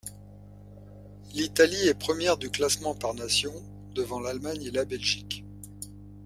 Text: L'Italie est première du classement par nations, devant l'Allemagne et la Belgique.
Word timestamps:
L'Italie 1.35 1.87
est 1.87 1.93
première 1.93 2.37
du 2.37 2.49
classement 2.49 2.95
par 2.95 3.13
nations, 3.13 3.53
devant 3.93 4.19
l'Allemagne 4.19 4.63
et 4.63 4.71
la 4.71 4.83
Belgique. 4.83 5.45